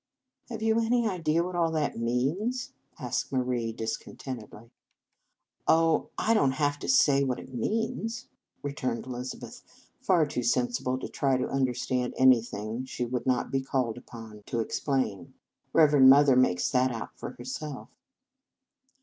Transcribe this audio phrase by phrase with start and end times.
[0.49, 4.71] "Have you any idea what all that means?" asked Marie discontent edly."
[5.67, 8.27] Oh, I don t have to say what it means,"
[8.63, 9.61] returned Elizabeth,
[9.99, 14.59] far too sensible to try to understand anything she would not be called upon to
[14.59, 15.33] ex 203 In Our Convent Days plain."
[15.79, 17.89] Reverend Mother makes that out for herself."